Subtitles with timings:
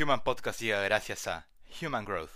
[0.00, 1.48] Human Podcast llega gracias a
[1.82, 2.30] Human Growth.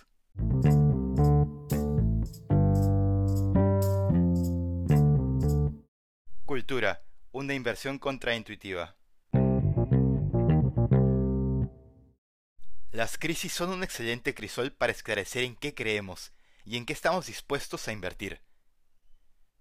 [6.44, 8.96] Cultura, una inversión contraintuitiva.
[12.90, 16.32] Las crisis son un excelente crisol para esclarecer en qué creemos
[16.64, 18.40] y en qué estamos dispuestos a invertir.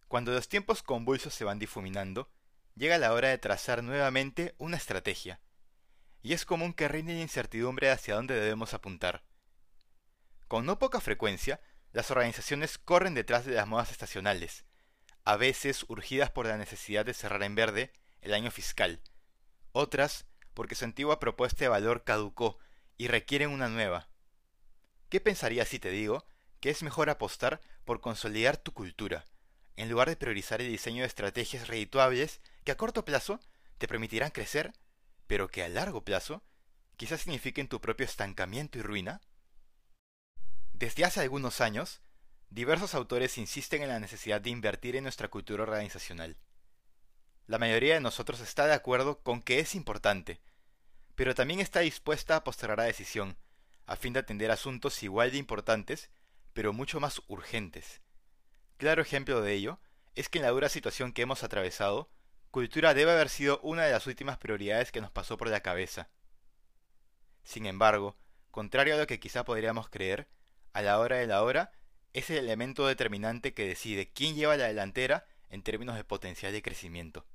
[0.08, 2.32] Cuando los tiempos convulsos se van difuminando,
[2.76, 5.40] llega la hora de trazar nuevamente una estrategia.
[6.22, 9.24] Y es común que reine la incertidumbre hacia dónde debemos apuntar.
[10.48, 11.60] Con no poca frecuencia,
[11.94, 14.66] las organizaciones corren detrás de las modas estacionales,
[15.24, 19.02] a veces urgidas por la necesidad de cerrar en verde el año fiscal,
[19.72, 22.58] otras porque su antigua propuesta de valor caducó
[22.98, 24.10] y requieren una nueva.
[25.10, 26.26] ¿Qué pensarías si te digo
[26.60, 29.26] que es mejor apostar por consolidar tu cultura,
[29.76, 33.40] en lugar de priorizar el diseño de estrategias redituables que a corto plazo
[33.78, 34.74] te permitirán crecer,
[35.32, 36.44] pero que a largo plazo
[36.98, 39.22] quizás signifiquen tu propio estancamiento y ruina?
[40.74, 42.02] Desde hace algunos años,
[42.50, 46.36] diversos autores insisten en la necesidad de invertir en nuestra cultura organizacional.
[47.48, 50.42] La mayoría de nosotros está de acuerdo con que es importante,
[51.16, 53.38] pero también está dispuesta a postergar la decisión,
[53.86, 56.10] a fin de atender asuntos igual de importantes,
[56.52, 58.02] pero mucho más urgentes.
[58.76, 59.80] Claro ejemplo de ello
[60.14, 62.12] es que en la dura situación que hemos atravesado,
[62.52, 66.10] cultura debe haber sido una de las últimas prioridades que nos pasó por la cabeza.
[67.44, 68.18] Sin embargo,
[68.52, 70.28] contrario a lo que quizá podríamos creer,
[70.74, 71.72] a la hora de la hora
[72.14, 76.62] es el elemento determinante que decide quién lleva la delantera en términos de potencial de
[76.62, 77.26] crecimiento.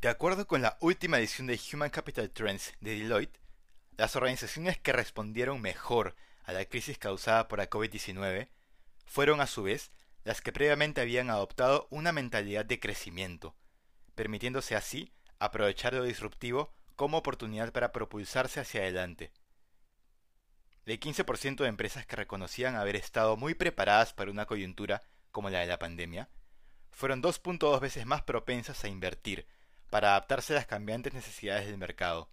[0.00, 3.38] De acuerdo con la última edición de Human Capital Trends de Deloitte,
[3.98, 8.48] las organizaciones que respondieron mejor a la crisis causada por la COVID-19
[9.04, 9.90] fueron a su vez
[10.24, 13.54] las que previamente habían adoptado una mentalidad de crecimiento,
[14.14, 19.32] permitiéndose así aprovechar lo disruptivo como oportunidad para propulsarse hacia adelante.
[20.86, 25.60] El 15% de empresas que reconocían haber estado muy preparadas para una coyuntura como la
[25.60, 26.28] de la pandemia,
[26.90, 29.46] fueron 2.2 veces más propensas a invertir
[29.88, 32.30] para adaptarse a las cambiantes necesidades del mercado.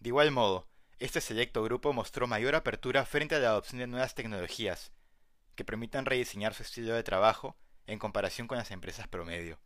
[0.00, 4.14] De igual modo, este selecto grupo mostró mayor apertura frente a la adopción de nuevas
[4.14, 4.92] tecnologías,
[5.54, 9.58] que permitan rediseñar su estilo de trabajo en comparación con las empresas promedio.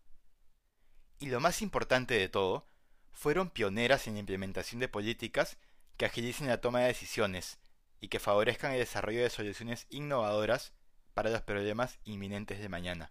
[1.19, 2.67] Y lo más importante de todo,
[3.13, 5.57] fueron pioneras en la implementación de políticas
[5.97, 7.59] que agilicen la toma de decisiones
[8.01, 10.75] y que favorezcan el desarrollo de soluciones innovadoras
[11.15, 13.11] para los problemas inminentes de mañana.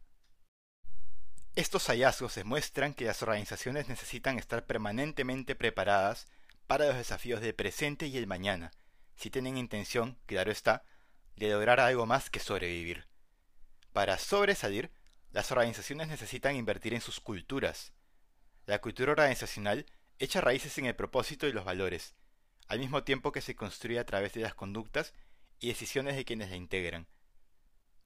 [1.55, 6.27] Estos hallazgos demuestran que las organizaciones necesitan estar permanentemente preparadas
[6.67, 8.71] para los desafíos del presente y el mañana,
[9.15, 10.83] si tienen intención, claro está,
[11.35, 13.05] de lograr algo más que sobrevivir.
[13.93, 14.91] Para sobresalir,
[15.31, 17.93] las organizaciones necesitan invertir en sus culturas.
[18.65, 19.85] La cultura organizacional
[20.19, 22.15] echa raíces en el propósito y los valores,
[22.67, 25.13] al mismo tiempo que se construye a través de las conductas
[25.59, 27.07] y decisiones de quienes la integran.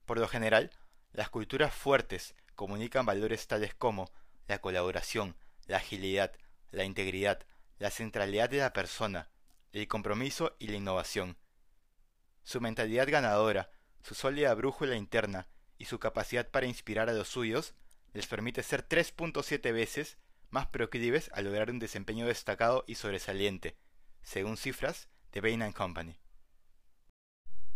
[0.06, 0.70] Por lo general,
[1.12, 4.10] las culturas fuertes comunican valores tales como
[4.46, 5.36] la colaboración,
[5.66, 6.32] la agilidad,
[6.70, 7.46] la integridad,
[7.78, 9.30] la centralidad de la persona,
[9.72, 11.36] el compromiso y la innovación.
[12.42, 13.70] Su mentalidad ganadora,
[14.02, 15.46] su sólida brújula interna
[15.78, 17.74] y su capacidad para inspirar a los suyos
[18.12, 20.18] les permite ser 3.7 veces
[20.50, 23.76] más proclives a lograr un desempeño destacado y sobresaliente,
[24.22, 26.18] según cifras de Bain Company.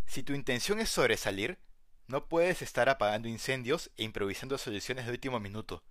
[0.07, 1.59] Si tu intención es sobresalir,
[2.07, 5.83] no puedes estar apagando incendios e improvisando soluciones de último minuto.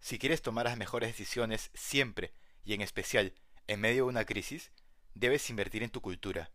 [0.00, 2.32] Si quieres tomar las mejores decisiones siempre
[2.64, 3.34] y en especial
[3.66, 4.70] en medio de una crisis,
[5.14, 6.50] debes invertir en tu cultura.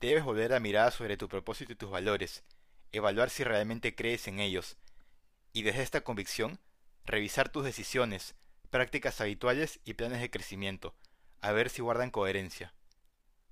[0.00, 2.42] Debes volver la mirada sobre tu propósito y tus valores,
[2.90, 4.78] evaluar si realmente crees en ellos,
[5.52, 6.58] y desde esta convicción,
[7.04, 8.34] revisar tus decisiones,
[8.70, 10.94] prácticas habituales y planes de crecimiento,
[11.42, 12.72] a ver si guardan coherencia.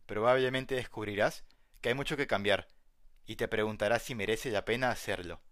[0.06, 1.44] Probablemente descubrirás
[1.82, 2.68] que hay mucho que cambiar,
[3.26, 5.42] y te preguntarás si merece la pena hacerlo.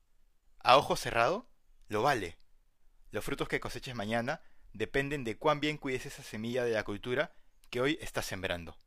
[0.61, 1.47] A ojo cerrado,
[1.89, 2.39] lo vale.
[3.11, 4.41] Los frutos que coseches mañana
[4.73, 7.34] dependen de cuán bien cuides esa semilla de la cultura
[7.69, 8.78] que hoy estás sembrando.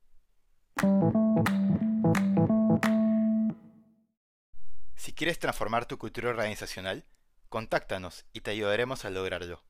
[5.19, 7.03] Quieres transformar tu cultura organizacional,
[7.49, 9.61] contáctanos y te ayudaremos a lograrlo.